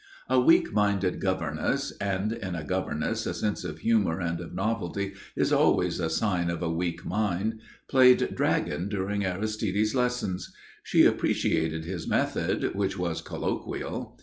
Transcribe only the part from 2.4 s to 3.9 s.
a governess a sense of